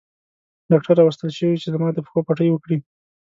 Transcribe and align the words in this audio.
ډاکټر 0.71 0.93
راوستل 0.97 1.29
شوی 1.37 1.49
وو 1.53 1.61
چې 1.61 1.67
زما 1.73 1.87
د 1.93 1.99
پښو 2.05 2.19
پټۍ 2.27 2.49
وکړي. 2.51 2.77